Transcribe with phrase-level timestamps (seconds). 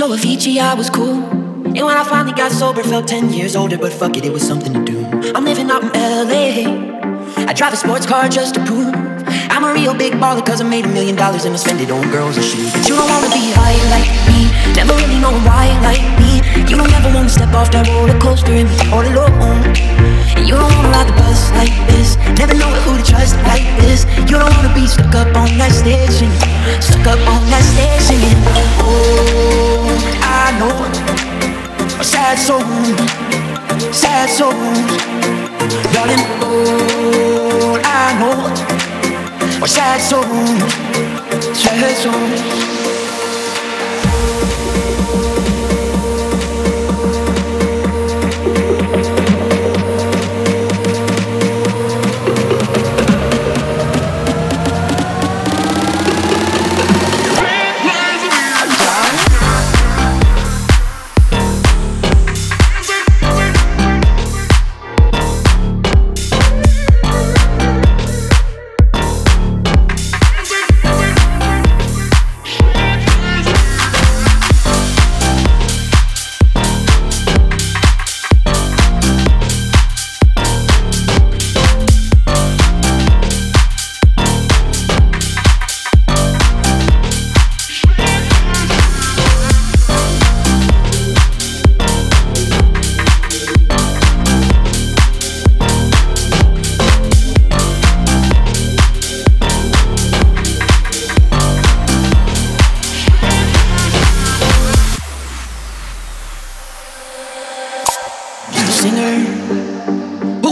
[0.00, 1.20] show Avicii I was cool.
[1.76, 4.40] And when I finally got sober, felt 10 years older, but fuck it, it was
[4.40, 4.98] something to do.
[5.34, 7.44] I'm living out in LA.
[7.44, 8.88] I drive a sports car just to prove
[9.52, 11.90] I'm a real big baller, cause I made a million dollars and I spend it
[11.90, 12.72] on girls and shoes.
[12.72, 16.40] But you don't wanna be high like me, never really know why like me.
[16.64, 19.60] You don't ever wanna step off that roller coaster and be all alone.
[20.32, 23.68] And you don't wanna ride the bus like this, never know who to trust like
[23.84, 24.08] this.
[24.30, 26.24] You don't wanna be stuck up on that stage
[26.80, 28.40] stuck up on that stage singing.
[28.84, 29.86] Oh,
[30.22, 30.76] I know.
[32.00, 32.60] A sad soul,
[33.92, 34.54] sad souls,
[35.92, 36.24] darling.
[36.42, 38.36] Oh, I know.
[39.62, 40.24] A sad soul,
[41.54, 41.96] sad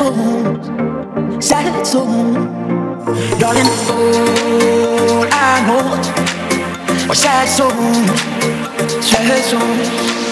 [0.00, 2.34] souls, sad souls,
[3.38, 3.70] darling.
[3.92, 10.29] Oh, I know sad souls, sad souls.